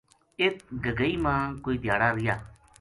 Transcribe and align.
اِت 0.41 0.57
گگئی 0.83 1.15
ما 1.23 1.35
کوئی 1.63 1.77
دھیاڑا 1.83 2.09
رہیا 2.15 2.35